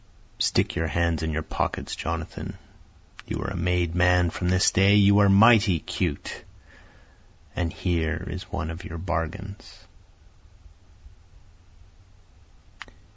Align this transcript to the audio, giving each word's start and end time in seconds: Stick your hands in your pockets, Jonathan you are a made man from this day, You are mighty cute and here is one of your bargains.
Stick 0.39 0.73
your 0.75 0.87
hands 0.87 1.21
in 1.21 1.29
your 1.29 1.43
pockets, 1.43 1.95
Jonathan 1.95 2.57
you 3.27 3.39
are 3.43 3.51
a 3.51 3.55
made 3.55 3.93
man 3.93 4.31
from 4.31 4.49
this 4.49 4.71
day, 4.71 4.95
You 4.95 5.19
are 5.19 5.29
mighty 5.29 5.79
cute 5.79 6.43
and 7.55 7.71
here 7.71 8.25
is 8.27 8.51
one 8.51 8.71
of 8.71 8.83
your 8.83 8.97
bargains. 8.97 9.85